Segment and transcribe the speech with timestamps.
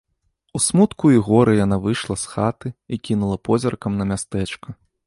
[0.59, 4.69] У смутку і горы яна выйшла з хаты і кінула позіркам на мястэчка.